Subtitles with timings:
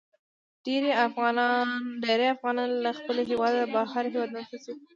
[2.03, 4.73] ډیرې افغانان له خپل هیواده بهر هیوادونو ته ځي.